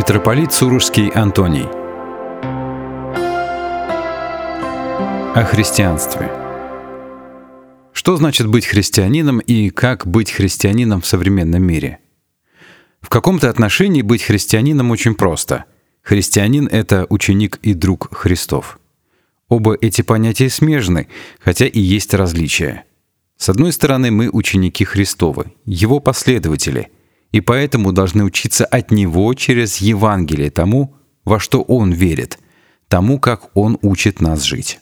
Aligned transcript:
Митрополит 0.00 0.50
Сурожский 0.50 1.08
Антоний 1.08 1.66
О 5.34 5.44
христианстве 5.44 6.32
Что 7.92 8.16
значит 8.16 8.46
быть 8.46 8.64
христианином 8.64 9.40
и 9.40 9.68
как 9.68 10.06
быть 10.06 10.30
христианином 10.30 11.02
в 11.02 11.06
современном 11.06 11.62
мире? 11.62 11.98
В 13.02 13.10
каком-то 13.10 13.50
отношении 13.50 14.00
быть 14.00 14.22
христианином 14.22 14.90
очень 14.90 15.14
просто. 15.14 15.66
Христианин— 16.00 16.66
это 16.72 17.06
ученик 17.10 17.58
и 17.60 17.74
друг 17.74 18.08
Христов. 18.16 18.80
Оба 19.50 19.76
эти 19.78 20.00
понятия 20.00 20.48
смежны, 20.48 21.08
хотя 21.40 21.66
и 21.66 21.78
есть 21.78 22.14
различия. 22.14 22.84
С 23.36 23.50
одной 23.50 23.70
стороны, 23.70 24.10
мы 24.10 24.30
ученики 24.30 24.86
Христовы, 24.86 25.52
Его 25.66 26.00
последователи— 26.00 26.90
и 27.32 27.40
поэтому 27.40 27.92
должны 27.92 28.24
учиться 28.24 28.64
от 28.64 28.90
Него 28.90 29.32
через 29.34 29.78
Евангелие 29.78 30.50
тому, 30.50 30.96
во 31.24 31.38
что 31.38 31.62
Он 31.62 31.92
верит, 31.92 32.38
тому, 32.88 33.20
как 33.20 33.50
Он 33.54 33.78
учит 33.82 34.20
нас 34.20 34.42
жить. 34.42 34.80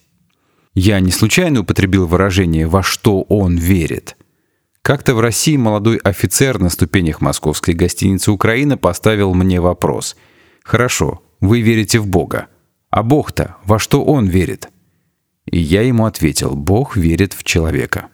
Я 0.75 1.01
не 1.01 1.11
случайно 1.11 1.61
употребил 1.61 2.07
выражение 2.07 2.67
«во 2.67 2.83
что 2.83 3.23
Он 3.23 3.57
верит». 3.57 4.17
Как-то 4.83 5.15
в 5.15 5.21
России 5.21 5.57
молодой 5.57 5.99
офицер 5.99 6.59
на 6.59 6.71
ступенях 6.71 7.21
московской 7.21 7.75
гостиницы 7.75 8.31
«Украина» 8.31 8.79
поставил 8.79 9.35
мне 9.35 9.61
вопрос. 9.61 10.17
«Хорошо, 10.63 11.23
вы 11.41 11.61
верите 11.61 11.99
в 11.99 12.07
Бога. 12.07 12.47
А 12.89 13.03
Бог-то 13.03 13.57
во 13.65 13.79
что 13.79 14.05
Он 14.05 14.27
верит?» 14.27 14.69
И 15.51 15.59
я 15.59 15.83
ему 15.83 16.07
ответил, 16.07 16.55
Бог 16.55 16.97
верит 16.97 17.35
в 17.35 17.43
человека. 17.43 18.09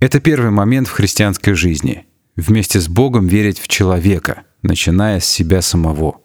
Это 0.00 0.20
первый 0.20 0.50
момент 0.50 0.88
в 0.88 0.92
христианской 0.92 1.54
жизни— 1.54 2.06
вместе 2.36 2.80
с 2.80 2.88
Богом 2.88 3.26
верить 3.26 3.58
в 3.58 3.68
человека, 3.68 4.42
начиная 4.62 5.20
с 5.20 5.26
себя 5.26 5.62
самого. 5.62 6.20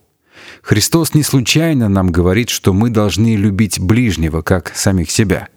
Христос 0.61 1.13
не 1.13 1.23
случайно 1.23 1.89
нам 1.89 2.11
говорит, 2.11 2.49
что 2.49 2.73
мы 2.73 2.89
должны 2.89 3.35
любить 3.35 3.79
ближнего, 3.79 4.41
как 4.41 4.73
самих 4.75 5.11
себя. 5.11 5.49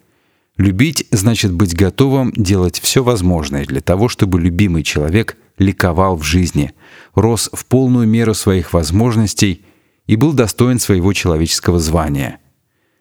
Любить 0.57 1.07
значит 1.11 1.53
быть 1.53 1.75
готовым 1.75 2.33
делать 2.37 2.79
все 2.79 3.03
возможное 3.03 3.65
для 3.65 3.81
того, 3.81 4.09
чтобы 4.09 4.41
любимый 4.41 4.83
человек 4.83 5.37
ликовал 5.59 6.17
в 6.17 6.23
жизни, 6.23 6.73
рос 7.15 7.49
в 7.53 7.65
полную 7.67 8.07
меру 8.07 8.35
своих 8.35 8.73
возможностей 8.73 9.65
и 10.07 10.17
был 10.17 10.33
достоин 10.33 10.79
своего 10.79 11.13
человеческого 11.13 11.79
звания. 11.79 12.39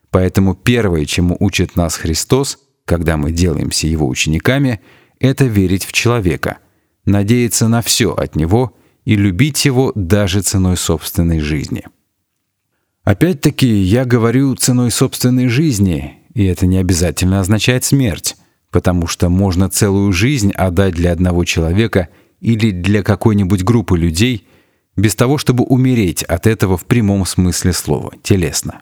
Поэтому 0.10 0.56
первое, 0.56 1.06
чему 1.06 1.36
учит 1.40 1.76
нас 1.76 1.96
Христос, 1.96 2.60
когда 2.86 3.18
мы 3.18 3.32
делаемся 3.32 3.88
Его 3.88 4.08
учениками, 4.08 4.82
это 5.20 5.46
верить 5.46 5.86
в 5.86 5.92
человека— 5.92 6.60
надеяться 7.06 7.68
на 7.68 7.82
все 7.82 8.14
от 8.14 8.36
него 8.36 8.76
и 9.06 9.16
любить 9.16 9.66
его 9.66 9.92
даже 9.96 10.42
ценой 10.42 10.78
собственной 10.78 11.40
жизни. 11.40 11.84
Опять-таки, 13.04 13.68
я 13.68 14.06
говорю 14.06 14.56
ценой 14.56 14.92
собственной 14.92 15.48
жизни, 15.48 16.20
и 16.34 16.46
это 16.46 16.68
не 16.68 16.78
обязательно 16.78 17.40
означает 17.40 17.84
смерть, 17.84 18.38
потому 18.70 19.08
что 19.08 19.30
можно 19.30 19.70
целую 19.70 20.14
жизнь 20.14 20.52
отдать 20.52 20.94
для 20.94 21.12
одного 21.12 21.44
человека 21.44 22.10
или 22.40 22.72
для 22.72 23.02
какой-нибудь 23.02 23.64
группы 23.64 23.98
людей 23.98 24.48
без 24.96 25.16
того, 25.16 25.38
чтобы 25.38 25.64
умереть 25.64 26.22
от 26.24 26.46
этого 26.46 26.78
в 26.78 26.86
прямом 26.86 27.26
смысле 27.26 27.74
слова, 27.74 28.14
телесно. 28.22 28.82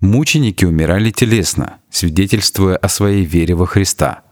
Мученики 0.00 0.64
умирали 0.64 1.10
телесно, 1.10 1.78
свидетельствуя 1.90 2.76
о 2.76 2.88
своей 2.88 3.24
вере 3.24 3.54
во 3.54 3.66
Христа— 3.66 4.22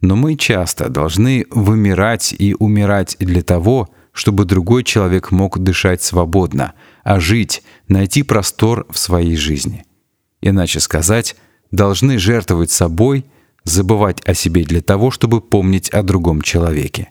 но 0.00 0.16
мы 0.16 0.36
часто 0.36 0.88
должны 0.88 1.46
вымирать 1.50 2.34
и 2.38 2.54
умирать 2.58 3.16
для 3.18 3.42
того, 3.42 3.88
чтобы 4.12 4.44
другой 4.44 4.84
человек 4.84 5.30
мог 5.30 5.58
дышать 5.58 6.02
свободно, 6.02 6.74
а 7.04 7.20
жить, 7.20 7.62
найти 7.88 8.22
простор 8.22 8.86
в 8.90 8.98
своей 8.98 9.36
жизни. 9.36 9.84
Иначе 10.40 10.80
сказать, 10.80 11.36
должны 11.70 12.18
жертвовать 12.18 12.70
собой, 12.70 13.26
забывать 13.64 14.20
о 14.26 14.34
себе 14.34 14.64
для 14.64 14.80
того, 14.80 15.10
чтобы 15.10 15.40
помнить 15.40 15.90
о 15.90 16.02
другом 16.02 16.42
человеке. 16.42 17.10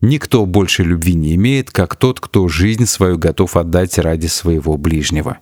Никто 0.00 0.46
больше 0.46 0.84
любви 0.84 1.14
не 1.14 1.34
имеет, 1.34 1.70
как 1.70 1.96
тот, 1.96 2.20
кто 2.20 2.46
жизнь 2.48 2.86
свою 2.86 3.18
готов 3.18 3.56
отдать 3.56 3.98
ради 3.98 4.26
своего 4.26 4.76
ближнего. 4.76 5.38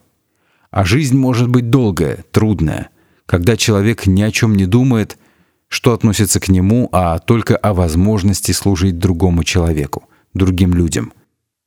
А 0.70 0.84
жизнь 0.84 1.16
может 1.16 1.48
быть 1.48 1.70
долгая, 1.70 2.24
трудная, 2.30 2.90
когда 3.26 3.56
человек 3.56 4.06
ни 4.06 4.22
о 4.22 4.30
чем 4.30 4.54
не 4.54 4.66
думает, 4.66 5.18
что 5.68 5.92
относится 5.92 6.40
к 6.40 6.48
нему, 6.48 6.88
а 6.92 7.18
только 7.18 7.56
о 7.56 7.74
возможности 7.74 8.52
служить 8.52 8.98
другому 8.98 9.44
человеку, 9.44 10.08
другим 10.34 10.74
людям. 10.74 11.12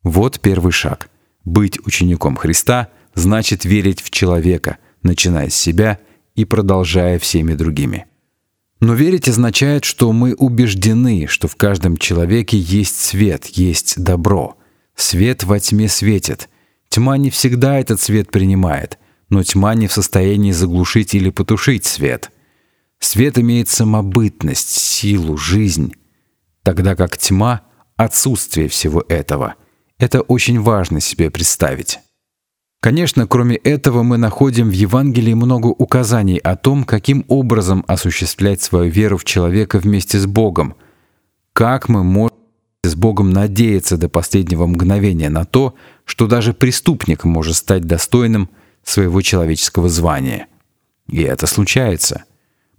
Вот 0.03 0.39
первый 0.39 0.71
шаг. 0.71 1.09
Быть 1.43 1.79
учеником 1.85 2.35
Христа 2.35 2.89
значит 3.13 3.65
верить 3.65 4.01
в 4.01 4.09
человека, 4.09 4.77
начиная 5.03 5.49
с 5.49 5.55
себя 5.55 5.99
и 6.35 6.45
продолжая 6.45 7.19
всеми 7.19 7.53
другими. 7.53 8.05
Но 8.79 8.93
верить 8.93 9.27
означает, 9.27 9.83
что 9.83 10.13
мы 10.13 10.33
убеждены, 10.35 11.27
что 11.27 11.49
в 11.49 11.57
каждом 11.57 11.97
человеке 11.97 12.57
есть 12.57 12.97
свет, 12.97 13.45
есть 13.47 14.01
добро. 14.01 14.55
Свет 14.95 15.43
во 15.43 15.59
тьме 15.59 15.89
светит. 15.89 16.47
Тьма 16.87 17.17
не 17.17 17.29
всегда 17.29 17.77
этот 17.77 17.99
свет 17.99 18.31
принимает, 18.31 18.97
но 19.29 19.43
тьма 19.43 19.75
не 19.75 19.87
в 19.87 19.93
состоянии 19.93 20.53
заглушить 20.53 21.13
или 21.13 21.29
потушить 21.29 21.85
свет— 21.85 22.31
Свет 22.99 23.37
имеет 23.37 23.69
самобытность, 23.69 24.69
силу, 24.69 25.37
жизнь, 25.37 25.93
тогда 26.63 26.95
как 26.95 27.17
тьма— 27.17 27.61
отсутствие 27.95 28.67
всего 28.67 29.03
этого. 29.07 29.55
Это 29.97 30.21
очень 30.21 30.59
важно 30.61 30.99
себе 30.99 31.29
представить. 31.29 31.99
Конечно, 32.81 33.27
кроме 33.27 33.57
этого 33.57 34.03
мы 34.03 34.17
находим 34.17 34.69
в 34.69 34.73
Евангелии 34.73 35.33
много 35.33 35.67
указаний 35.67 36.37
о 36.37 36.55
том, 36.55 36.85
каким 36.85 37.25
образом 37.27 37.83
осуществлять 37.87 38.61
свою 38.61 38.89
веру 38.89 39.17
в 39.17 39.25
человека 39.25 39.79
вместе 39.79 40.17
с 40.17 40.25
Богом, 40.25 40.75
как 41.51 41.89
мы 41.89 42.05
можем 42.05 42.37
с 42.83 42.95
Богом 42.95 43.31
надеяться 43.31 43.97
до 43.97 44.07
последнего 44.07 44.65
мгновения 44.65 45.29
на 45.29 45.43
то, 45.43 45.75
что 46.05 46.27
даже 46.27 46.53
преступник 46.53 47.25
может 47.25 47.57
стать 47.57 47.83
достойным 47.83 48.49
своего 48.83 49.21
человеческого 49.21 49.89
звания. 49.89 50.47
И 51.09 51.21
это 51.21 51.47
случается. 51.47 52.23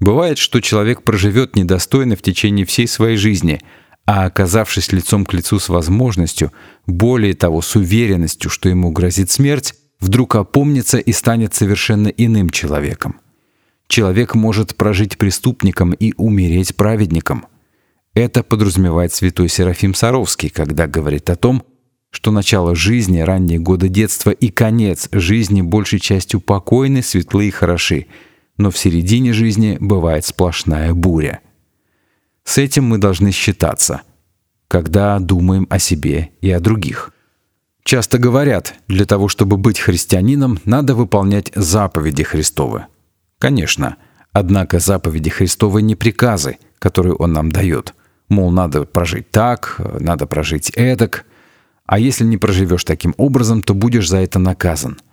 Бывает, 0.00 0.38
что 0.38 0.61
человек 0.61 1.03
проживет 1.03 1.56
недостойно 1.56 2.16
в 2.16 2.22
течение 2.22 2.65
всей 2.65 2.88
своей 2.88 3.19
жизни, 3.19 3.61
а 4.06 4.25
оказавшись 4.25 4.93
лицом 4.93 5.27
к 5.27 5.34
лицу 5.34 5.59
с 5.59 5.69
возможностью, 5.69 6.53
более 6.87 7.34
того, 7.34 7.61
с 7.61 7.77
уверенностью, 7.77 8.50
что 8.50 8.71
ему 8.71 8.91
грозит 8.91 9.31
смерть, 9.31 9.75
вдруг 10.00 10.37
опомнится 10.37 10.99
и 10.99 11.12
станет 11.12 11.55
совершенно 11.55 12.09
иным 12.09 12.49
человеком. 12.49 13.21
Человек 13.88 14.34
может 14.34 14.75
прожить 14.75 15.19
преступником 15.19 15.93
и 15.93 16.15
умереть 16.17 16.75
праведником. 16.77 17.47
Это 18.15 18.43
подразумевает 18.43 19.12
святой 19.12 19.49
Серафим 19.49 19.94
Саровский, 19.94 20.49
когда 20.49 20.87
говорит 20.87 21.28
о 21.28 21.37
том, 21.37 21.62
что 22.11 22.32
начало 22.32 22.75
жизни, 22.75 23.21
ранние 23.21 23.59
годы 23.59 23.88
детства 23.88 24.31
и 24.31 24.49
конец 24.49 25.09
жизни 25.12 25.61
большей 25.61 26.00
частью 26.00 26.41
покойны, 26.41 27.03
светлы 27.03 27.49
и 27.49 27.50
хороши— 27.50 28.06
но 28.60 28.71
в 28.71 28.76
середине 28.76 29.32
жизни 29.32 29.78
бывает 29.81 30.26
сплошная 30.26 30.93
буря. 30.93 31.41
С 32.44 32.59
этим 32.59 32.84
мы 32.84 32.98
должны 32.98 33.32
считаться, 33.32 34.03
когда 34.69 35.19
думаем 35.19 35.66
о 35.71 35.78
себе 35.78 36.31
и 36.43 36.50
о 36.50 36.60
других. 36.60 37.10
Часто 37.84 38.19
говорят, 38.19 38.75
для 38.87 39.06
того, 39.06 39.28
чтобы 39.28 39.56
быть 39.56 39.78
христианином, 39.81 40.60
надо 40.66 40.94
выполнять 40.94 41.50
заповеди 41.54 42.22
Христовы. 42.22 42.84
Конечно, 43.38 43.97
однако 44.32 44.78
заповеди 44.78 45.31
Христовы 45.31 45.81
не 45.81 45.97
приказы, 45.97 46.59
которые 46.78 47.15
Он 47.15 47.32
нам 47.32 47.50
дает. 47.50 47.94
Мол, 48.28 48.50
надо 48.50 48.84
прожить 48.84 49.31
так, 49.31 49.81
надо 49.99 50.26
прожить 50.26 50.70
эдак. 50.76 51.25
А 51.87 51.99
если 51.99 52.25
не 52.25 52.37
проживешь 52.37 52.84
таким 52.84 53.14
образом, 53.17 53.62
то 53.62 53.73
будешь 53.73 54.08
за 54.08 54.19
это 54.19 54.38
наказан– 54.38 54.99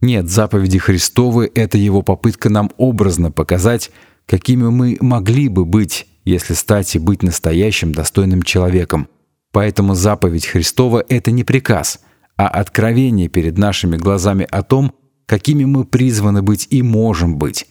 нет, 0.00 0.30
заповеди 0.30 0.78
Христовы— 0.78 1.50
это 1.54 1.76
его 1.76 2.02
попытка 2.02 2.50
нам 2.50 2.70
образно 2.76 3.32
показать, 3.32 3.90
какими 4.26 4.68
мы 4.68 4.96
могли 5.00 5.48
бы 5.48 5.64
быть, 5.64 6.06
если 6.24 6.54
стать 6.54 6.94
и 6.94 7.00
быть 7.00 7.24
настоящим 7.24 7.92
достойным 7.92 8.44
человеком. 8.44 9.08
Поэтому 9.50 9.94
заповедь 9.94 10.46
Христова— 10.46 11.04
это 11.08 11.32
не 11.32 11.42
приказ, 11.42 12.00
а 12.36 12.46
откровение 12.46 13.28
перед 13.28 13.58
нашими 13.58 13.96
глазами 13.96 14.46
о 14.48 14.62
том, 14.62 14.92
какими 15.26 15.64
мы 15.64 15.84
призваны 15.84 16.42
быть 16.42 16.68
и 16.70 16.82
можем 16.82 17.36
быть, 17.36 17.66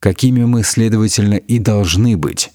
какими 0.00 0.44
мы, 0.44 0.64
следовательно, 0.64 1.34
и 1.34 1.60
должны 1.60 2.16
быть. 2.16 2.50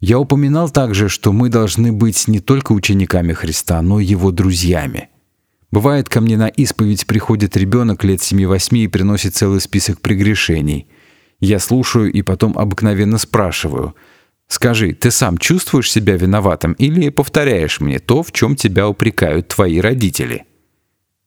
Я 0.00 0.20
упоминал 0.20 0.70
также, 0.70 1.08
что 1.08 1.32
мы 1.32 1.48
должны 1.48 1.92
быть 1.92 2.28
не 2.28 2.38
только 2.38 2.70
учениками 2.70 3.32
Христа, 3.32 3.82
но 3.82 3.98
и 3.98 4.04
Его 4.04 4.30
друзьями— 4.30 5.08
Бывает, 5.70 6.08
ко 6.08 6.20
мне 6.20 6.36
на 6.36 6.48
исповедь 6.48 7.06
приходит 7.06 7.56
ребенок 7.56 8.02
лет 8.04 8.20
7-8 8.20 8.78
и 8.78 8.88
приносит 8.88 9.34
целый 9.34 9.60
список 9.60 10.00
прегрешений. 10.00 10.88
Я 11.40 11.58
слушаю 11.58 12.10
и 12.10 12.22
потом 12.22 12.58
обыкновенно 12.58 13.18
спрашиваю. 13.18 13.94
«Скажи, 14.48 14.94
ты 14.94 15.10
сам 15.10 15.36
чувствуешь 15.36 15.92
себя 15.92 16.16
виноватым 16.16 16.72
или 16.72 17.10
повторяешь 17.10 17.80
мне 17.80 17.98
то, 17.98 18.22
в 18.22 18.32
чем 18.32 18.56
тебя 18.56 18.88
упрекают 18.88 19.48
твои 19.48 19.78
родители?» 19.78 20.46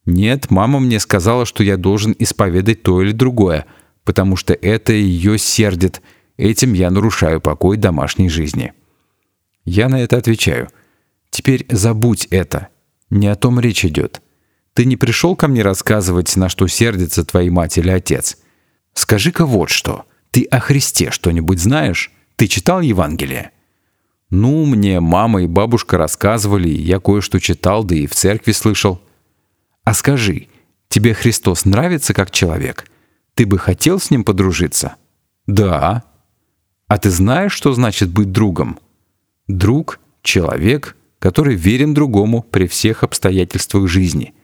Нет, 0.04 0.50
мама 0.50 0.80
мне 0.80 0.98
сказала, 0.98 1.46
что 1.46 1.62
я 1.62 1.76
должен 1.76 2.14
исповедать 2.18 2.82
то 2.82 3.00
или 3.00 3.12
другое, 3.12 3.66
потому 4.02 4.34
что 4.36 4.52
это 4.52 4.92
ее 4.92 5.38
сердит. 5.38 6.02
Этим 6.36 6.72
я 6.72 6.90
нарушаю 6.90 7.40
покой 7.40 7.76
домашней 7.76 8.28
жизни. 8.28 8.72
Я 9.64 9.88
на 9.88 10.02
это 10.02 10.16
отвечаю. 10.16 10.70
Теперь 11.30 11.66
забудь 11.70 12.26
это. 12.30 12.68
Не 13.10 13.28
о 13.28 13.36
том 13.36 13.60
речь 13.60 13.84
идет. 13.84 14.20
Ты 14.74 14.84
не 14.86 14.96
пришел 14.96 15.36
ко 15.36 15.48
мне 15.48 15.62
рассказывать, 15.62 16.34
на 16.36 16.48
что 16.48 16.66
сердится 16.66 17.24
твоя 17.24 17.50
мать 17.50 17.78
или 17.78 17.90
отец. 17.90 18.38
Скажи-ка 18.94 19.44
вот 19.44 19.70
что. 19.70 20.06
Ты 20.30 20.44
о 20.44 20.60
Христе 20.60 21.10
что-нибудь 21.10 21.60
знаешь? 21.60 22.10
Ты 22.36 22.46
читал 22.46 22.80
Евангелие? 22.80 23.50
Ну, 24.30 24.64
мне 24.64 25.00
мама 25.00 25.42
и 25.42 25.46
бабушка 25.46 25.98
рассказывали, 25.98 26.68
я 26.68 27.00
кое-что 27.00 27.38
читал, 27.38 27.84
да 27.84 27.94
и 27.94 28.06
в 28.06 28.14
церкви 28.14 28.52
слышал. 28.52 29.02
А 29.84 29.92
скажи, 29.92 30.48
тебе 30.88 31.12
Христос 31.12 31.66
нравится 31.66 32.14
как 32.14 32.30
человек? 32.30 32.86
Ты 33.34 33.44
бы 33.44 33.58
хотел 33.58 34.00
с 34.00 34.10
ним 34.10 34.24
подружиться? 34.24 34.96
Да. 35.46 36.04
А 36.88 36.98
ты 36.98 37.10
знаешь, 37.10 37.52
что 37.52 37.74
значит 37.74 38.08
быть 38.10 38.32
другом? 38.32 38.78
Друг— 39.48 40.00
человек, 40.22 40.96
который 41.18 41.54
верен 41.54 41.92
другому 41.92 42.42
при 42.42 42.66
всех 42.66 43.02
обстоятельствах 43.02 43.86
жизни, 43.86 44.34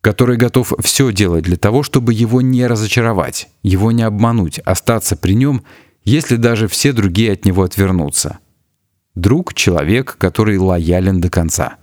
который 0.00 0.36
готов 0.36 0.72
все 0.80 1.12
делать 1.12 1.44
для 1.44 1.56
того, 1.56 1.82
чтобы 1.82 2.14
его 2.14 2.40
не 2.40 2.66
разочаровать, 2.66 3.48
его 3.62 3.92
не 3.92 4.02
обмануть, 4.02 4.58
остаться 4.60 5.16
при 5.16 5.34
нем, 5.34 5.64
если 6.04 6.36
даже 6.36 6.68
все 6.68 6.92
другие 6.92 7.32
от 7.32 7.44
него 7.44 7.62
отвернутся. 7.62 8.38
Друг— 9.14 9.54
человек, 9.54 10.16
который 10.18 10.58
лоялен 10.58 11.20
до 11.20 11.28
конца. 11.28 11.76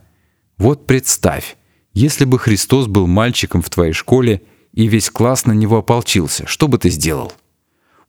Вот 0.58 0.88
представь, 0.88 1.58
если 1.94 2.26
бы 2.26 2.40
Христос 2.40 2.88
был 2.88 3.08
мальчиком 3.08 3.62
в 3.62 3.70
твоей 3.70 3.94
школе 3.94 4.42
и 4.74 4.88
весь 4.88 5.10
класс 5.10 5.46
на 5.46 5.52
него 5.52 5.78
ополчился, 5.78 6.48
что 6.48 6.68
бы 6.68 6.78
ты 6.78 6.90
сделал? 6.90 7.34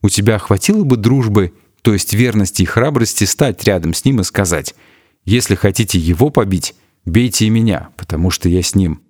У 0.01 0.09
тебя 0.09 0.39
хватило 0.39 0.83
бы 0.83 0.95
дружбы, 0.95 1.53
то 1.81 1.93
есть 1.93 2.13
верности 2.13 2.61
и 2.63 2.65
храбрости 2.65 3.25
стать 3.25 3.63
рядом 3.65 3.93
с 3.93 4.05
ним 4.05 4.21
и 4.21 4.23
сказать— 4.23 4.73
если 5.27 5.55
хотите 5.55 5.99
его 5.99 6.29
побить, 6.29 6.73
бейте 7.03 7.47
и 7.47 7.49
меня, 7.49 7.89
потому 7.97 8.31
что 8.31 8.47
я 8.47 8.63
с 8.63 8.75
ним. 8.75 9.01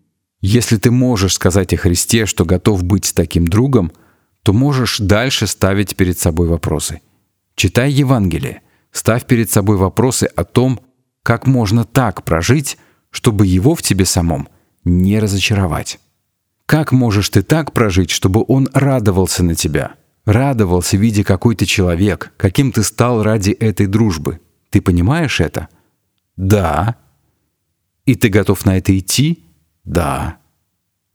Если 0.42 0.78
ты 0.78 0.92
можешь 0.92 1.34
сказать 1.34 1.74
о 1.74 1.78
Христе, 1.78 2.26
что 2.26 2.46
готов 2.46 2.84
быть 2.84 3.14
таким 3.16 3.48
другом, 3.48 3.92
то 4.44 4.54
можешь 4.54 5.00
дальше 5.00 5.48
ставить 5.48 5.96
перед 5.96 6.20
собой 6.20 6.48
вопросы. 6.48 7.02
Читай 7.56 7.92
Евангелие, 7.92 8.62
ставь 8.92 9.26
перед 9.26 9.50
собой 9.50 9.78
вопросы 9.78 10.26
о 10.36 10.44
том, 10.44 10.80
как 11.24 11.48
можно 11.48 11.86
так 11.86 12.24
прожить, 12.24 12.78
чтобы 13.10 13.48
его 13.48 13.76
в 13.76 13.82
тебе 13.82 14.06
самом 14.06 14.48
не 14.84 15.20
разочаровать. 15.20 16.00
Как 16.66 16.92
можешь 16.92 17.30
ты 17.30 17.44
так 17.44 17.74
прожить, 17.74 18.12
чтобы 18.12 18.44
он 18.48 18.70
радовался 18.74 19.44
на 19.44 19.56
тебя? 19.56 19.96
Радовался, 20.26 20.98
видя, 20.98 21.24
какой 21.24 21.56
ты 21.56 21.66
человек, 21.66 22.34
каким 22.38 22.72
ты 22.72 22.84
стал 22.84 23.24
ради 23.24 23.52
этой 23.52 23.88
дружбы. 23.88 24.40
Ты 24.70 24.82
понимаешь 24.82 25.40
это? 25.40 25.70
Да. 26.36 26.98
И 28.06 28.16
ты 28.16 28.30
готов 28.30 28.66
на 28.66 28.78
это 28.78 28.98
идти? 28.98 29.47
Да. 29.88 30.38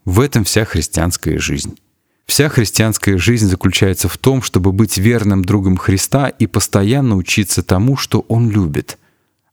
В 0.04 0.18
этом 0.18 0.44
вся 0.44 0.64
христианская 0.64 1.38
жизнь. 1.38 1.76
Вся 2.24 2.48
христианская 2.48 3.18
жизнь 3.18 3.46
заключается 3.46 4.08
в 4.08 4.16
том, 4.16 4.42
чтобы 4.42 4.72
быть 4.72 4.96
верным 4.96 5.44
другом 5.44 5.76
Христа 5.76 6.28
и 6.28 6.46
постоянно 6.46 7.16
учиться 7.16 7.62
тому, 7.62 7.96
что 7.96 8.20
Он 8.28 8.50
любит, 8.50 8.98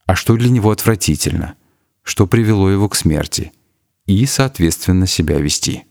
а 0.06 0.16
что 0.16 0.38
для 0.38 0.50
Него 0.50 0.72
отвратительно, 0.72 1.56
что 2.02 2.28
привело 2.28 2.70
Его 2.70 2.88
к 2.88 2.96
смерти, 2.96 3.52
и, 4.06 4.26
соответственно, 4.26 5.06
себя 5.06 5.40
вести. 5.40 5.84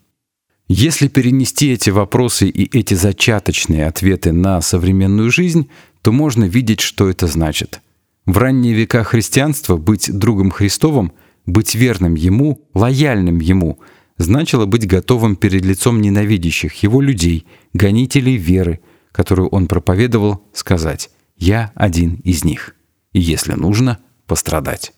Если 0.66 1.08
перенести 1.08 1.70
эти 1.70 1.90
вопросы 1.90 2.48
и 2.48 2.78
эти 2.78 2.94
зачаточные 2.94 3.86
ответы 3.86 4.32
на 4.32 4.60
современную 4.62 5.30
жизнь, 5.30 5.68
то 6.00 6.12
можно 6.12 6.44
видеть, 6.44 6.80
что 6.80 7.10
это 7.10 7.26
значит— 7.26 7.80
в 8.28 8.36
ранние 8.36 8.74
века 8.74 9.04
христианства 9.04 9.78
быть 9.78 10.12
другом 10.12 10.50
Христовым, 10.50 11.12
быть 11.48 11.74
верным 11.74 12.14
Ему, 12.14 12.68
лояльным 12.74 13.40
Ему, 13.40 13.80
значило 14.18 14.66
быть 14.66 14.86
готовым 14.86 15.36
перед 15.36 15.64
лицом 15.64 16.00
ненавидящих 16.00 16.82
Его 16.82 17.00
людей, 17.00 17.46
гонителей 17.72 18.36
веры, 18.36 18.80
которую 19.12 19.48
Он 19.48 19.66
проповедовал, 19.66 20.44
сказать 20.52 21.10
«Я 21.36 21.72
один 21.74 22.16
из 22.24 22.44
них» 22.44 22.74
и, 23.12 23.20
если 23.20 23.54
нужно, 23.54 23.98
пострадать. 24.26 24.92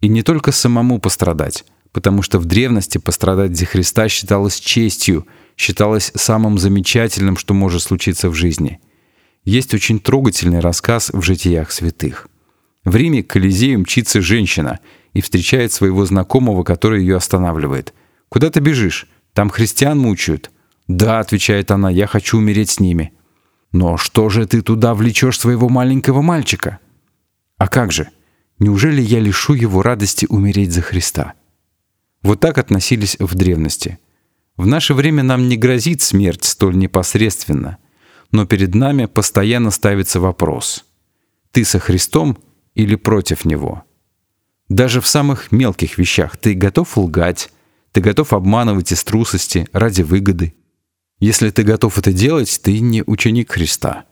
И 0.00 0.08
не 0.08 0.22
только 0.22 0.52
самому 0.52 1.00
пострадать, 1.00 1.64
потому 1.92 2.22
что 2.22 2.38
в 2.38 2.44
древности 2.44 2.98
пострадать 2.98 3.56
за 3.56 3.66
Христа 3.66 4.08
считалось 4.08 4.60
честью, 4.60 5.26
считалось 5.56 6.12
самым 6.14 6.58
замечательным, 6.58 7.36
что 7.36 7.54
может 7.54 7.82
случиться 7.82 8.28
в 8.28 8.34
жизни. 8.34 8.80
Есть 9.44 9.74
очень 9.74 9.98
трогательный 9.98 10.60
рассказ 10.60 11.10
в 11.12 11.22
житиях 11.22 11.70
святых. 11.70 12.28
В 12.84 12.96
Риме 12.96 13.22
к 13.22 13.28
Колизею 13.28 13.80
мчится 13.80 14.20
женщина 14.20 14.80
и 15.14 15.20
встречает 15.20 15.72
своего 15.72 16.04
знакомого, 16.04 16.62
который 16.64 17.00
ее 17.00 17.16
останавливает. 17.16 17.94
«Куда 18.28 18.50
ты 18.50 18.60
бежишь? 18.60 19.08
Там 19.32 19.48
христиан 19.48 19.98
мучают». 19.98 20.50
«Да»,— 20.86 21.18
отвечает 21.20 21.70
она,— 21.70 21.90
«я 21.90 22.06
хочу 22.06 22.38
умереть 22.38 22.70
с 22.70 22.80
ними». 22.80 23.12
«Но 23.72 23.96
что 23.96 24.28
же 24.28 24.46
ты 24.46 24.60
туда 24.60 24.94
влечешь 24.94 25.40
своего 25.40 25.68
маленького 25.68 26.20
мальчика?» 26.20 26.78
«А 27.56 27.66
как 27.68 27.90
же? 27.90 28.08
Неужели 28.58 29.00
я 29.00 29.18
лишу 29.18 29.54
его 29.54 29.82
радости 29.82 30.26
умереть 30.28 30.72
за 30.72 30.82
Христа?» 30.82 31.34
Вот 32.22 32.40
так 32.40 32.58
относились 32.58 33.16
в 33.18 33.34
древности. 33.34 33.98
В 34.56 34.66
наше 34.66 34.94
время 34.94 35.22
нам 35.22 35.48
не 35.48 35.56
грозит 35.56 36.00
смерть 36.00 36.44
столь 36.44 36.76
непосредственно, 36.76 37.78
но 38.30 38.46
перед 38.46 38.74
нами 38.74 39.06
постоянно 39.06 39.70
ставится 39.70 40.20
вопрос. 40.20 40.84
Ты 41.50 41.64
со 41.64 41.78
Христом 41.78 42.38
или 42.74 42.94
против 42.94 43.44
него. 43.44 43.84
Даже 44.68 45.00
в 45.00 45.06
самых 45.06 45.52
мелких 45.52 45.98
вещах 45.98 46.36
ты 46.36 46.54
готов 46.54 46.96
лгать, 46.96 47.50
ты 47.92 48.00
готов 48.00 48.32
обманывать 48.32 48.92
из 48.92 49.04
трусости 49.04 49.68
ради 49.72 50.02
выгоды. 50.02 50.54
Если 51.20 51.50
ты 51.50 51.62
готов 51.62 51.98
это 51.98 52.12
делать, 52.12 52.60
ты 52.62 52.80
не 52.80 53.02
ученик 53.06 53.52
Христа. 53.52 54.04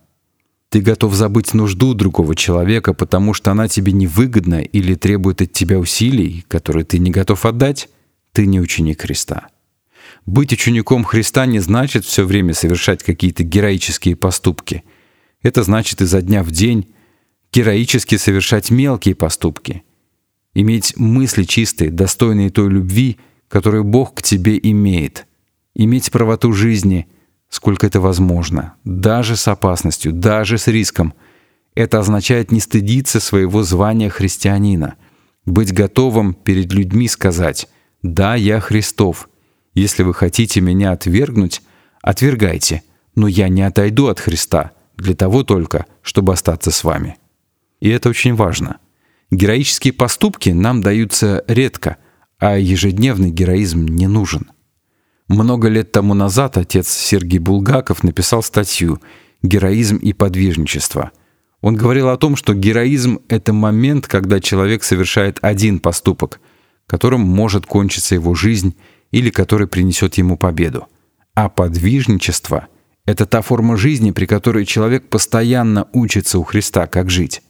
Ты 0.69 0.81
готов 0.81 1.15
забыть 1.15 1.53
нужду 1.53 1.93
другого 1.93 2.35
человека, 2.35 2.95
потому 2.95 3.35
что 3.35 3.51
она 3.51 3.69
тебе 3.69 3.93
невыгодна 3.93 4.63
или 4.63 4.95
требует 4.95 5.43
от 5.43 5.53
тебя 5.53 5.79
усилий, 5.79 6.45
которые 6.49 6.85
ты 6.85 6.99
не 6.99 7.11
готов 7.11 7.45
отдать, 7.45 7.89
ты 8.33 8.47
не 8.47 8.61
ученик 8.61 9.03
Христа. 9.03 9.49
Быть 10.25 10.53
учеником 10.53 11.05
Христа 11.05 11.47
не 11.47 11.59
значит 11.59 12.05
все 12.05 12.25
время 12.25 12.55
совершать 12.55 13.03
какие-то 13.03 13.43
героические 13.43 14.17
поступки. 14.17 14.85
Это 15.43 15.63
значит 15.63 16.01
изо 16.01 16.23
дня 16.23 16.43
в 16.43 16.51
день 16.51 16.89
героически 17.53 18.17
совершать 18.17 18.71
мелкие 18.71 19.15
поступки, 19.15 19.83
иметь 20.55 20.97
мысли 20.97 21.45
чистые, 21.45 21.91
достойные 21.91 22.51
той 22.51 22.69
любви, 22.69 23.19
которую 23.49 23.85
Бог 23.85 24.15
к 24.15 24.23
тебе 24.23 24.59
имеет, 24.63 25.27
иметь 25.75 26.11
правоту 26.11 26.53
жизни, 26.53 27.09
сколько 27.49 27.87
это 27.87 28.01
возможно, 28.01 28.75
даже 28.85 29.37
с 29.37 29.47
опасностью, 29.49 30.13
даже 30.13 30.59
с 30.59 30.69
риском. 30.69 31.15
Это 31.75 31.99
означает 31.99 32.53
не 32.53 32.61
стыдиться 32.61 33.21
своего 33.21 33.63
звания 33.63 34.09
христианина, 34.09 34.97
быть 35.45 35.73
готовым 35.73 36.35
перед 36.35 36.73
людьми 36.73 37.09
сказать 37.09 37.69
«Да, 38.03 38.35
я 38.35 38.61
Христов. 38.61 39.29
Если 39.75 40.03
вы 40.03 40.13
хотите 40.13 40.61
меня 40.61 40.93
отвергнуть, 40.93 41.63
отвергайте, 42.03 42.83
но 43.17 43.27
я 43.27 43.49
не 43.49 43.63
отойду 43.63 44.09
от 44.09 44.21
Христа 44.21 44.73
для 44.97 45.15
того 45.15 45.45
только, 45.45 45.87
чтобы 46.03 46.33
остаться 46.33 46.71
с 46.71 46.85
вами». 46.85 47.17
И 47.81 47.89
это 47.89 48.11
очень 48.11 48.35
важно. 48.35 48.79
Героические 49.33 49.95
поступки 49.95 50.51
нам 50.51 50.83
даются 50.83 51.43
редко, 51.49 51.97
а 52.39 52.59
ежедневный 52.59 53.31
героизм 53.31 53.87
не 53.87 54.07
нужен. 54.07 54.51
Много 55.27 55.69
лет 55.69 55.91
тому 55.91 56.13
назад 56.13 56.59
отец 56.59 56.89
Сергей 56.91 57.39
Булгаков 57.39 58.03
написал 58.03 58.43
статью 58.43 59.01
«Героизм 59.43 59.97
и 59.97 60.13
подвижничество». 60.13 61.13
Он 61.63 61.77
говорил 61.77 62.11
о 62.11 62.19
том, 62.19 62.37
что 62.37 62.53
героизм— 62.53 63.21
это 63.29 63.55
момент, 63.55 64.07
когда 64.07 64.39
человек 64.39 64.85
совершает 64.85 65.39
один 65.41 65.79
поступок, 65.79 66.39
которым 66.87 67.23
может 67.23 67.65
кончиться 67.65 68.15
его 68.15 68.35
жизнь 68.35 68.77
или 69.13 69.31
который 69.31 69.67
принесет 69.67 70.17
ему 70.17 70.37
победу. 70.37 70.89
А 71.33 71.49
подвижничество— 71.49 72.69
это 73.07 73.25
та 73.25 73.41
форма 73.41 73.79
жизни, 73.79 74.11
при 74.11 74.27
которой 74.27 74.67
человек 74.67 75.09
постоянно 75.09 75.89
учится 75.95 76.39
у 76.39 76.43
Христа, 76.43 76.87
как 76.87 77.09
жить 77.09 77.41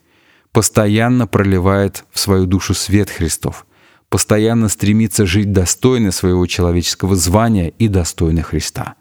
постоянно 0.53 1.27
проливает 1.27 2.05
в 2.11 2.19
свою 2.19 2.47
душу 2.47 2.75
свет 2.75 3.11
Христов, 3.11 3.67
постоянно 4.09 4.69
стремится 4.69 5.27
жить 5.27 5.53
достойно 5.53 6.13
своего 6.13 6.47
человеческого 6.47 7.17
звания 7.17 7.71
и 7.71 7.89
достойно 7.89 8.43
Христа. 8.43 8.95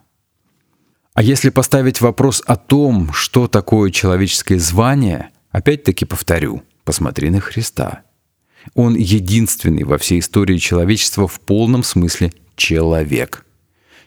А 1.13 1.21
если 1.21 1.49
поставить 1.49 1.99
вопрос 1.99 2.41
о 2.45 2.55
том, 2.55 3.11
что 3.11 3.47
такое 3.47 3.91
человеческое 3.91 4.59
звание, 4.59 5.29
опять-таки 5.51 6.05
повторю, 6.05 6.63
посмотри 6.85 7.29
на 7.29 7.41
Христа. 7.41 8.03
Он 8.73 8.95
единственный 8.95 9.83
во 9.83 9.97
всей 9.97 10.19
истории 10.19 10.57
человечества 10.57 11.27
в 11.27 11.41
полном 11.41 11.83
смысле 11.83 12.31
человек. 12.55 13.45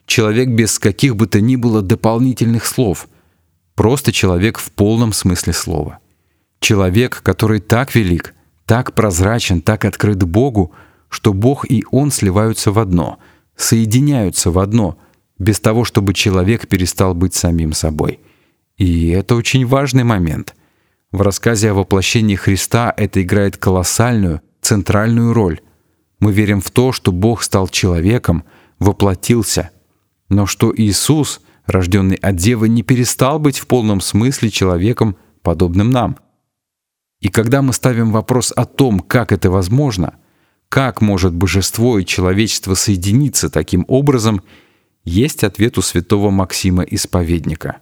Человек 0.07 0.49
без 0.49 0.79
каких 0.79 1.17
бы 1.17 1.27
то 1.27 1.41
ни 1.41 1.57
было 1.57 1.83
дополнительных 1.83 2.65
слов. 2.65 3.09
Просто 3.75 4.13
человек 4.13 4.59
в 4.59 4.71
полном 4.71 5.13
смысле 5.13 5.53
слова. 5.53 5.99
Человек, 6.64 7.21
который 7.23 7.61
так 7.61 7.94
велик, 7.94 8.35
так 8.64 8.94
прозрачен, 8.94 9.61
так 9.61 9.85
открыт 9.85 10.23
Богу, 10.23 10.73
что 11.11 11.35
Бог 11.35 11.71
и 11.71 11.85
Он 11.90 12.11
сливаются 12.11 12.73
в 12.73 12.78
одно, 12.78 13.18
соединяются 13.54 14.50
в 14.50 14.59
одно, 14.59 14.97
без 15.38 15.61
того, 15.61 15.85
чтобы 15.85 16.14
человек 16.14 16.66
перестал 16.66 17.14
быть 17.14 17.35
самим 17.35 17.75
собой. 17.75 18.18
И 18.78 19.11
это 19.11 19.35
очень 19.35 19.66
важный 19.66 20.04
момент. 20.04 20.54
В 21.12 21.21
рассказе 21.21 21.73
о 21.73 21.75
воплощении 21.75 22.35
Христа 22.35 22.94
это 22.97 23.21
играет 23.21 23.59
колоссальную, 23.59 24.40
центральную 24.62 25.35
роль. 25.35 25.61
Мы 26.18 26.33
верим 26.33 26.62
в 26.62 26.71
то, 26.71 26.92
что 26.92 27.12
Бог 27.12 27.42
стал 27.42 27.68
человеком, 27.68 28.42
воплотился, 28.78 29.68
но 30.30 30.47
что 30.47 30.73
Иисус, 30.75 31.42
рожденный 31.66 32.16
от 32.16 32.37
Девы, 32.37 32.71
не 32.71 32.83
перестал 32.83 33.38
быть 33.38 33.59
в 33.59 33.66
полном 33.66 34.00
смысле 34.00 34.49
человеком, 34.49 35.18
подобным 35.42 35.90
нам. 35.90 36.16
И 37.25 37.31
когда 37.31 37.62
мы 37.62 37.73
ставим 37.73 38.12
вопрос 38.12 38.52
о 38.54 38.66
том, 38.66 39.00
как 39.00 39.33
это 39.33 39.50
возможно, 39.50 40.16
как 40.69 41.00
может 41.00 41.33
божество 41.33 41.99
и 41.99 42.04
человечество 42.04 42.75
соединиться 42.75 43.49
таким 43.49 43.87
образом, 43.88 44.43
есть 45.07 45.43
ответ 45.43 45.78
у 45.78 45.81
святого 45.81 46.28
Максима 46.28 46.83
Исповедника. 46.83 47.78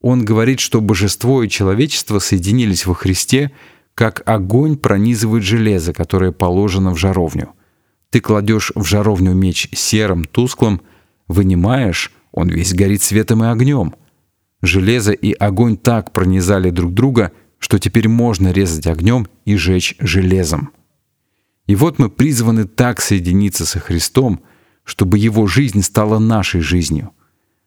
Он 0.00 0.24
говорит, 0.24 0.58
что 0.58 0.80
божество 0.80 1.44
и 1.44 1.48
человечество 1.48 2.18
соединились 2.18 2.84
во 2.84 2.94
Христе, 2.94 3.52
как 3.94 4.22
огонь 4.26 4.76
пронизывает 4.76 5.44
железо, 5.44 5.92
которое 5.92 6.32
положено 6.32 6.92
в 6.92 6.98
жаровню. 6.98 7.50
Ты 8.10 8.18
кладешь 8.18 8.72
в 8.74 8.82
жаровню 8.82 9.34
меч 9.34 9.68
серым, 9.72 10.24
тусклым, 10.24 10.82
вынимаешь, 11.28 12.12
он 12.32 12.48
весь 12.48 12.74
горит 12.74 13.02
светом 13.02 13.44
и 13.44 13.46
огнем. 13.46 13.94
Железо 14.62 15.12
и 15.12 15.30
огонь 15.30 15.76
так 15.76 16.12
пронизали 16.12 16.70
друг 16.70 16.92
друга, 16.92 17.30
что 17.62 17.78
теперь 17.78 18.08
можно 18.08 18.50
резать 18.50 18.88
огнем 18.88 19.28
и 19.44 19.54
жечь 19.54 19.94
железом. 20.00 20.72
И 21.68 21.76
вот 21.76 22.00
мы 22.00 22.10
призваны 22.10 22.64
так 22.64 23.00
соединиться 23.00 23.64
со 23.64 23.78
Христом, 23.78 24.42
чтобы 24.82 25.16
Его 25.16 25.46
жизнь 25.46 25.80
стала 25.82 26.18
нашей 26.18 26.60
жизнью. 26.60 27.12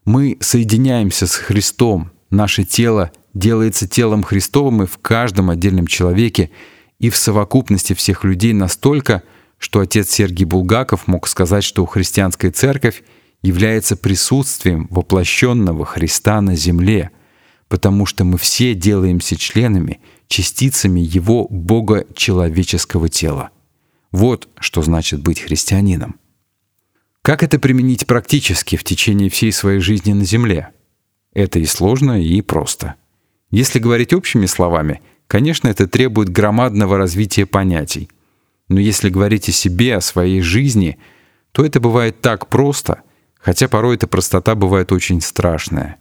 Мы 0.04 0.38
соединяемся 0.42 1.28
с 1.28 1.36
Христом, 1.36 2.12
наше 2.30 2.66
тело 2.66 3.14
делается 3.34 3.88
телом 3.88 4.24
Христовым 4.24 4.84
и 4.84 4.86
в 4.86 4.98
каждом 4.98 5.50
отдельном 5.50 5.88
человеке, 5.88 6.52
и 7.00 7.10
в 7.10 7.16
совокупности 7.16 7.94
всех 7.94 8.26
людей 8.26 8.52
настолько, 8.52 9.24
что 9.58 9.80
отец 9.80 10.10
Сергий 10.10 10.46
Булгаков 10.46 11.08
мог 11.08 11.26
сказать, 11.26 11.64
что 11.64 11.86
христианская 11.86 12.52
церковь 12.52 13.02
является 13.42 13.96
присутствием 13.96 14.88
воплощенного 14.90 15.86
Христа 15.86 16.42
на 16.42 16.58
земле, 16.58 17.12
потому 17.68 18.06
что 18.06 18.24
мы 18.24 18.38
все 18.38 18.74
делаемся 18.74 19.36
членами, 19.36 20.00
частицами 20.28 21.00
Его 21.00 21.48
Бога-человеческого 21.50 23.10
тела. 23.10 23.50
Вот 24.12 24.48
что 24.60 24.82
значит 24.82 25.22
быть 25.22 25.42
христианином. 25.42 26.16
Как 27.22 27.44
это 27.44 27.60
применить 27.60 28.06
практически 28.06 28.76
в 28.76 28.84
течение 28.84 29.30
всей 29.30 29.52
своей 29.52 29.80
жизни 29.80 30.14
на 30.14 30.26
земле? 30.26 30.70
Это 31.34 31.60
и 31.60 31.66
сложно, 31.66 32.22
и 32.22 32.42
просто. 32.42 32.96
Если 33.52 33.80
говорить 33.80 34.14
общими 34.14 34.46
словами, 34.46 35.02
конечно, 35.28 35.68
это 35.68 35.88
требует 35.88 36.30
громадного 36.30 36.98
развития 36.98 37.46
понятий. 37.46 38.10
Но 38.70 38.80
если 38.80 39.10
говорить 39.10 39.50
о 39.50 39.52
себе, 39.52 39.96
о 39.96 40.02
своей 40.02 40.42
жизни, 40.42 40.98
то 41.52 41.66
это 41.66 41.80
бывает 41.80 42.22
так 42.22 42.48
просто— 42.48 43.02
хотя 43.46 43.68
порой 43.68 43.96
эта 43.96 44.08
простота 44.08 44.56
бывает 44.56 44.92
очень 44.92 45.22
страшная. 45.22 45.98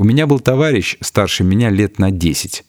У 0.00 0.04
меня 0.04 0.26
был 0.26 0.40
товарищ, 0.40 0.96
старше 1.02 1.44
меня 1.44 1.68
лет 1.68 1.98
на 1.98 2.10
10. 2.10 2.64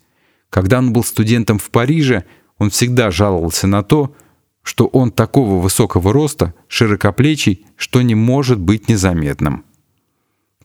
Когда 0.49 0.79
он 0.79 0.91
был 0.91 1.01
студентом 1.05 1.59
в 1.59 1.69
Париже, 1.69 2.25
он 2.57 2.71
всегда 2.71 3.09
жаловался 3.09 3.67
на 3.67 3.83
то, 3.83 4.13
что 4.63 4.87
он 4.87 5.11
такого 5.11 5.61
высокого 5.61 6.11
роста, 6.11 6.53
широкоплечий, 6.67 7.65
что 7.77 8.01
не 8.01 8.15
может 8.15 8.59
быть 8.59 8.89
незаметным. 8.89 9.63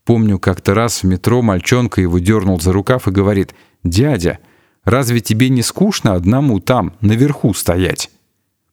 Помню, 0.05 0.41
как-то 0.41 0.75
раз 0.75 1.05
в 1.05 1.07
метро 1.07 1.41
мальчонка 1.41 2.01
его 2.01 2.19
дернул 2.19 2.61
за 2.61 2.73
рукав 2.73 3.07
и 3.07 3.13
говорит, 3.13 3.55
«Дядя, 3.85 4.41
разве 4.83 5.21
тебе 5.21 5.51
не 5.51 5.63
скучно 5.63 6.15
одному 6.15 6.59
там, 6.59 6.97
наверху 7.01 7.55
стоять?» 7.55 8.11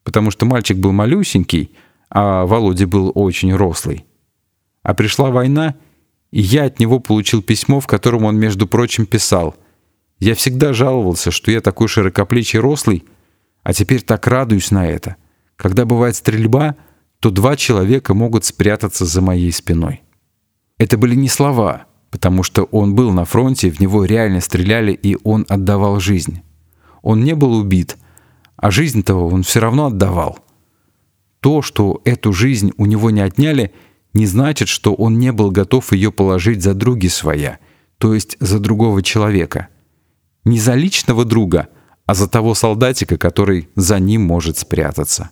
Потому 0.04 0.32
что 0.32 0.48
мальчик 0.48 0.80
был 0.80 0.94
малюсенький, 0.94 1.76
а 2.10 2.48
Володя 2.48 2.88
был 2.88 3.12
очень 3.14 3.56
рослый. 3.56 4.08
А 4.82 4.96
пришла 4.96 5.30
война, 5.30 5.76
и 6.34 6.42
я 6.42 6.63
от 6.66 6.80
него 6.80 7.00
получил 7.00 7.44
письмо, 7.44 7.80
в 7.80 7.86
котором 7.86 8.25
он, 8.25 8.40
между 8.40 8.66
прочим, 8.66 9.06
писал. 9.06 9.56
Я 10.18 10.34
всегда 10.34 10.74
жаловался, 10.74 11.30
что 11.30 11.52
я 11.52 11.62
такой 11.62 11.88
широкоплечий 11.88 12.58
рослый, 12.58 13.06
а 13.62 13.72
теперь 13.72 14.02
так 14.02 14.25
радуюсь 14.25 14.72
на 14.72 14.88
это. 14.88 15.16
Когда 15.58 15.86
бывает 15.86 16.16
стрельба, 16.16 16.75
то 17.20 17.30
два 17.30 17.56
человека 17.56 18.16
могут 18.16 18.46
спрятаться 18.46 19.06
за 19.06 19.22
моей 19.22 19.52
спиной. 19.52 20.02
Это 20.80 20.98
были 20.98 21.13
не 21.13 21.30
слова, 21.30 21.86
потому 22.10 22.42
что 22.42 22.63
он 22.63 22.96
был 22.96 23.12
на 23.12 23.25
фронте, 23.25 23.70
в 23.70 23.80
него 23.80 24.04
реально 24.04 24.42
стреляли, 24.42 24.92
и 24.92 25.16
он 25.24 25.46
отдавал 25.50 26.00
жизнь. 26.00 26.42
Он 27.04 27.24
не 27.24 27.36
был 27.36 27.54
убит, 27.54 27.96
а 28.56 28.72
жизнь-то 28.72 29.13
он 29.13 29.44
все 29.44 29.60
равно 29.60 29.86
отдавал. 29.86 30.40
То, 31.42 31.62
что 31.62 32.02
эту 32.06 32.34
жизнь 32.34 32.72
у 32.78 32.88
него 32.88 33.12
не 33.12 33.22
отняли— 33.22 33.72
не 34.13 34.27
значит, 34.27 34.67
что 34.67 34.93
он 34.93 35.17
не 35.17 35.32
был 35.32 35.51
готов 35.51 35.91
ее 35.91 36.12
положить 36.12 36.62
за 36.62 36.74
други 36.74 37.10
своя, 37.10 37.60
то 37.98 38.13
есть 38.13 38.38
за 38.39 38.60
другого 38.60 39.01
человека. 39.01 39.70
Не 40.46 40.60
за 40.60 40.75
личного 40.75 41.25
друга, 41.25 41.70
а 42.05 42.13
за 42.13 42.27
того 42.27 42.53
солдатика, 42.53 43.17
который 43.17 43.70
за 43.75 44.00
ним 44.00 44.24
может 44.24 44.58
спрятаться. 44.58 45.32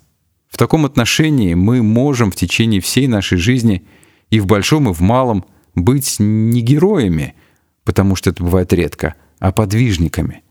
В 0.49 0.57
таком 0.57 0.85
отношении 0.85 1.53
мы 1.53 1.83
можем 1.83 2.31
в 2.31 2.35
течение 2.35 2.81
всей 2.81 3.07
нашей 3.07 3.37
жизни 3.37 3.87
и 4.29 4.39
в 4.39 4.47
большом, 4.47 4.89
и 4.89 4.93
в 4.93 5.01
малом 5.01 5.45
быть 5.75 6.15
не 6.19 6.61
героями, 6.61 7.35
потому 7.83 8.15
что 8.15 8.29
это 8.29 8.43
бывает 8.43 8.73
редко, 8.73 9.15
а 9.39 9.51
подвижниками. 9.51 10.43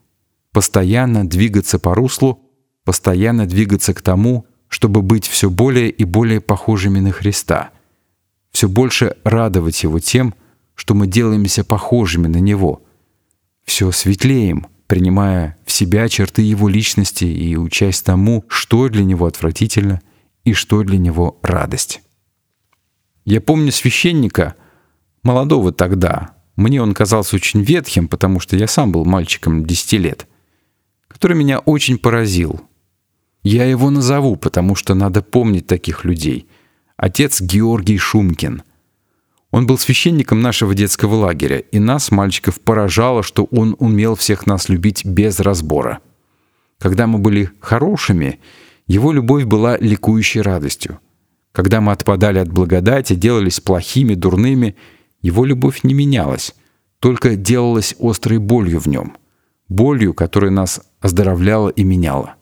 Постоянно 0.53 1.29
двигаться 1.29 1.79
по 1.79 1.95
руслу, 1.95 2.43
постоянно 2.85 3.47
двигаться 3.47 3.93
к 3.93 4.03
тому, 4.03 4.47
чтобы 4.69 5.03
быть 5.03 5.27
все 5.27 5.51
более 5.51 5.91
и 5.91 6.05
более 6.05 6.41
похожими 6.41 7.01
на 7.01 7.11
Христа— 7.11 7.71
все 8.61 8.69
больше 8.69 9.17
радовать 9.25 9.85
Его 9.85 10.01
тем, 10.01 10.35
что 10.75 10.93
мы 10.93 11.07
делаемся 11.07 11.65
похожими 11.65 12.27
на 12.27 12.41
Него, 12.41 12.83
все 13.65 13.91
светлеем, 13.91 14.67
принимая 14.87 15.57
в 15.65 15.73
себя 15.73 16.07
черты 16.11 16.43
Его 16.43 16.69
личности 16.69 17.25
и 17.25 17.57
учась 17.57 18.03
тому, 18.03 18.45
что 18.49 18.91
для 18.91 19.03
Него 19.03 19.25
отвратительно 19.25 20.03
и 20.45 20.53
что 20.53 20.83
для 20.83 20.99
Него 20.99 21.39
радость. 21.41 22.03
Я 23.25 23.41
помню 23.41 23.73
священника, 23.73 24.57
молодого 25.23 25.73
тогда, 25.73 26.37
мне 26.55 26.83
он 26.83 26.93
казался 26.93 27.37
очень 27.37 27.63
ветхим, 27.63 28.09
потому 28.09 28.41
что 28.41 28.59
я 28.59 28.67
сам 28.67 28.93
был 28.93 29.07
мальчиком 29.07 29.65
10 29.65 29.93
лет, 29.95 30.29
который 31.09 31.35
меня 31.35 31.61
очень 31.61 31.97
поразил. 31.97 32.61
Я 33.43 33.65
его 33.65 33.89
назову, 33.89 34.37
потому 34.37 34.75
что 34.75 34.93
надо 34.93 35.23
помнить 35.23 35.67
таких 35.67 36.05
людей— 36.05 36.47
отец 37.01 37.41
Георгий 37.41 37.97
Шумкин. 37.97 38.63
Он 39.51 39.67
был 39.67 39.79
священником 39.79 40.43
нашего 40.43 40.75
детского 40.75 41.15
лагеря, 41.15 41.59
и 41.59 41.79
нас, 41.79 42.11
мальчиков, 42.11 42.61
поражало, 42.61 43.23
что 43.23 43.45
он 43.45 43.75
умел 43.79 44.15
всех 44.15 44.47
нас 44.47 44.69
любить 44.69 45.05
без 45.05 45.41
разбора. 45.41 46.01
Когда 46.79 47.07
мы 47.07 47.19
были 47.19 47.51
хорошими, 47.61 48.39
его 48.87 49.13
любовь 49.13 49.45
была 49.45 49.79
ликующей 49.79 50.43
радостью. 50.43 51.01
Когда 51.53 51.81
мы 51.81 51.93
отпадали 51.93 52.39
от 52.39 52.53
благодати, 52.53 53.15
делались 53.15 53.61
плохими, 53.61 54.15
дурными, 54.15 54.77
его 55.23 55.47
любовь 55.47 55.83
не 55.83 55.95
менялась, 55.95 56.55
только 57.01 57.35
делалась 57.35 57.97
острой 57.99 58.39
болью 58.39 58.79
в 58.79 58.87
нем, 58.87 59.17
болью, 59.69 60.13
которая 60.13 60.51
нас 60.51 60.83
оздоровляла 61.01 61.71
и 61.71 61.83
меняла. 61.83 62.35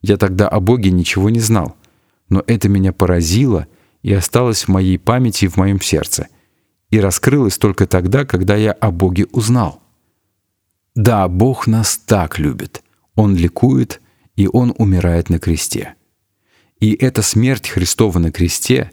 Я 0.00 0.16
тогда 0.16 0.48
о 0.48 0.58
Боге 0.58 0.90
ничего 0.90 1.28
не 1.28 1.40
знал 1.40 1.76
но 2.32 2.42
это 2.46 2.70
меня 2.70 2.94
поразило 2.94 3.66
и 4.02 4.10
осталось 4.10 4.62
в 4.62 4.68
моей 4.68 4.98
памяти 4.98 5.44
и 5.44 5.48
в 5.48 5.58
моем 5.58 5.82
сердце, 5.82 6.28
и 6.88 6.98
раскрылось 6.98 7.58
только 7.58 7.86
тогда, 7.86 8.24
когда 8.24 8.56
я 8.56 8.72
о 8.72 8.90
Боге 8.90 9.26
узнал. 9.32 9.82
Да, 10.94 11.28
Бог 11.28 11.66
нас 11.66 11.98
так 11.98 12.38
любит. 12.38 12.82
Он 13.16 13.36
ликует, 13.36 14.00
и 14.34 14.48
Он 14.50 14.74
умирает 14.78 15.28
на 15.28 15.38
кресте. 15.38 15.94
И 16.80 16.94
эта 16.94 17.20
смерть 17.20 17.68
Христова 17.68 18.18
на 18.18 18.32
кресте, 18.32 18.92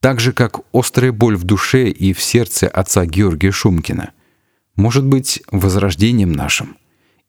так 0.00 0.18
же, 0.18 0.32
как 0.32 0.58
острая 0.72 1.12
боль 1.12 1.36
в 1.36 1.44
душе 1.44 1.90
и 1.90 2.12
в 2.12 2.20
сердце 2.20 2.66
отца 2.66 3.06
Георгия 3.06 3.52
Шумкина, 3.52 4.10
может 4.74 5.06
быть 5.06 5.44
возрождением 5.52 6.32
нашим 6.32 6.76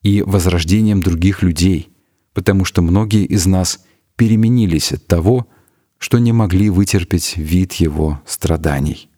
и 0.01 0.23
возрождением 0.23 1.03
других 1.03 1.43
людей, 1.43 1.89
потому 2.33 2.65
что 2.65 2.81
многие 2.81 3.25
из 3.25 3.45
нас— 3.45 3.85
переменились 4.15 4.91
от 4.91 5.05
того, 5.07 5.47
что 5.97 6.19
не 6.19 6.31
могли 6.31 6.69
вытерпеть 6.69 7.37
вид 7.37 7.73
его 7.73 8.21
страданий. 8.25 9.09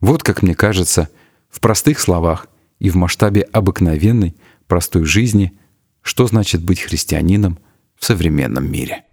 Вот, 0.00 0.22
как 0.22 0.42
мне 0.42 0.54
кажется, 0.54 1.08
в 1.50 1.60
простых 1.60 1.98
словах 1.98 2.48
и 2.78 2.90
в 2.90 2.96
масштабе 2.96 3.42
обыкновенной, 3.42 4.36
простой 4.66 5.04
жизни, 5.04 5.58
что 6.02 6.26
значит 6.26 6.62
быть 6.62 6.80
христианином 6.80 7.58
в 7.96 8.04
современном 8.04 8.70
мире. 8.70 9.04